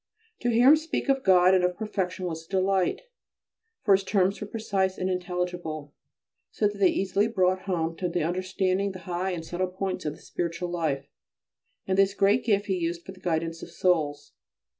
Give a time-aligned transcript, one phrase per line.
[0.39, 3.01] To hear him speak of God and of perfection was a delight,
[3.83, 5.93] for his terms were precise and intelligible,
[6.49, 10.15] so that they easily brought home to the understanding the high and subtle points of
[10.15, 11.07] the spiritual life
[11.85, 14.31] and this great gift he used for the guidance of souls.